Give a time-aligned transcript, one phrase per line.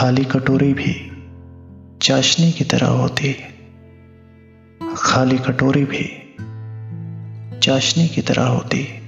[0.00, 1.12] खाली कटोरी भी
[2.02, 3.36] चाशनी की तरह होती
[4.96, 6.34] खाली कटोरी भी
[7.58, 9.00] चाशनी की तरह होती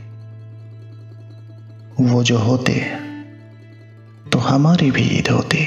[2.01, 2.81] वो जो होते
[4.33, 5.65] तो हमारी भी ईद होती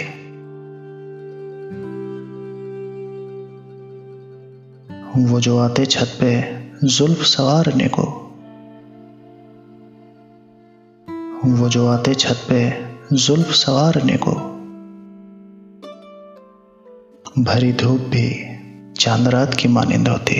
[5.24, 8.04] वो जो आते छत पे जुल्फ सवारने को,
[11.52, 14.55] वो जो आते छत पे जुल्फ सवारने को
[17.40, 18.58] भरी धूप भी
[18.94, 20.36] चाँद रात की मानिंद होती।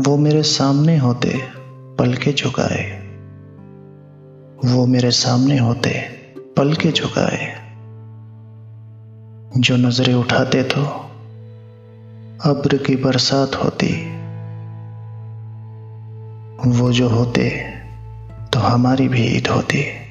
[0.00, 1.40] वो मेरे सामने होते
[1.98, 2.98] पल के झुकाए।
[4.64, 6.00] वो मेरे सामने होते
[6.56, 7.54] पल के झुकाए।
[9.56, 10.84] जो नज़रें उठाते तो
[12.50, 14.10] अब्र की बरसात होती।
[16.70, 17.50] वो जो होते
[18.52, 20.03] तो हमारी भी ईद होती।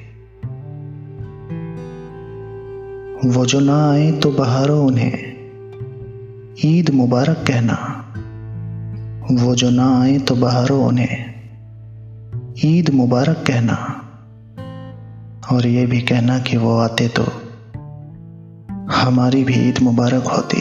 [3.24, 5.12] वो जो ना आए तो बहारो उन्हें।
[6.64, 8.00] ईद मुबारक कहना।
[9.30, 11.34] वो जो ना आए तो बहारो उन्हें।
[12.64, 14.00] ईद मुबारक कहना।
[15.52, 17.22] और ये भी कहना कि वो आते तो
[18.92, 20.60] हमारी भी ईद मुबारक होती।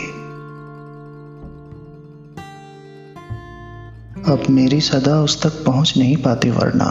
[4.34, 6.86] अब मेरी सदा उस तक पहुँच नहीं पाती वरना।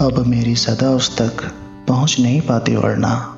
[0.00, 1.52] अब मेरी सदा उस तक
[1.88, 3.36] पहुँच नहीं पाती वरना।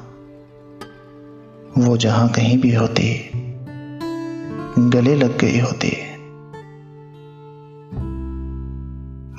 [1.78, 3.30] वो जहाँ कहीं भी होती,
[4.78, 5.90] गले लग गई होती।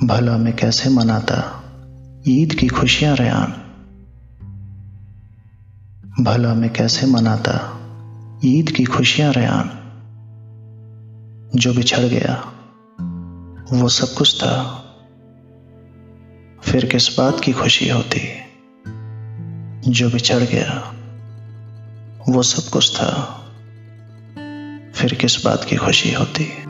[0.06, 1.64] भला मैं कैसे मनाता
[2.28, 3.46] ईद की खुशियाँ, रयान?
[6.24, 7.80] भला मैं कैसे मनाता
[8.44, 9.70] ईद की खुशियाँ, रयान?
[11.54, 12.52] जो बिछड़ गया,
[13.72, 14.80] वो सब कुछ था।
[16.62, 18.20] फिर किस बात की खुशी होती
[19.90, 20.94] जो बिछड़ गया?
[22.28, 23.40] वो सब कुछ था।
[24.94, 26.63] फिर किस बात की खुशी होती?